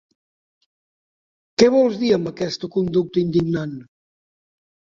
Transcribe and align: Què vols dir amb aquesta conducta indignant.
Què 1.59 1.69
vols 1.75 2.01
dir 2.05 2.11
amb 2.17 2.31
aquesta 2.33 2.73
conducta 2.79 3.25
indignant. 3.25 3.79